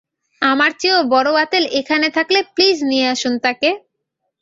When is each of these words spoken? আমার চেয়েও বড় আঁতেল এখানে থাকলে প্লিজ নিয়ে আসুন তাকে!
আমার 0.41 0.71
চেয়েও 0.79 1.01
বড় 1.13 1.29
আঁতেল 1.43 1.63
এখানে 1.79 2.07
থাকলে 2.17 2.39
প্লিজ 2.53 2.77
নিয়ে 2.89 3.05
আসুন 3.13 3.33
তাকে! 3.45 3.69